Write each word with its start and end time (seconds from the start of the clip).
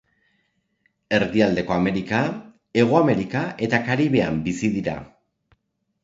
Erdialdeko 1.17 1.75
Amerika, 1.75 2.21
Hego 2.81 2.97
Amerika 3.01 3.43
eta 3.67 3.81
Karibean 3.91 4.39
bizi 4.49 4.71
dira. 4.79 4.97